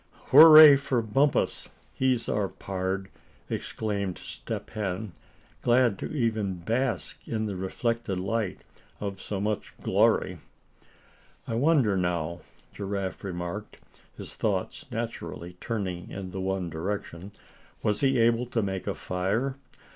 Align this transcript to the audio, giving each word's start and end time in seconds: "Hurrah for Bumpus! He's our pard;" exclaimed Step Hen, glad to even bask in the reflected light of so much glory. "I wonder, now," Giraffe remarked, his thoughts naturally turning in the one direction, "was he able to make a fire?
"Hurrah 0.31 0.77
for 0.77 1.03
Bumpus! 1.03 1.69
He's 1.93 2.27
our 2.27 2.47
pard;" 2.49 3.09
exclaimed 3.51 4.17
Step 4.17 4.71
Hen, 4.71 5.11
glad 5.61 5.99
to 5.99 6.07
even 6.07 6.55
bask 6.55 7.19
in 7.27 7.45
the 7.45 7.55
reflected 7.55 8.19
light 8.19 8.63
of 8.99 9.21
so 9.21 9.39
much 9.39 9.75
glory. 9.83 10.39
"I 11.47 11.53
wonder, 11.53 11.95
now," 11.95 12.39
Giraffe 12.73 13.23
remarked, 13.23 13.77
his 14.17 14.35
thoughts 14.35 14.85
naturally 14.89 15.55
turning 15.61 16.09
in 16.09 16.31
the 16.31 16.41
one 16.41 16.71
direction, 16.71 17.31
"was 17.83 17.99
he 17.99 18.17
able 18.17 18.47
to 18.47 18.63
make 18.63 18.87
a 18.87 18.95
fire? 18.95 19.55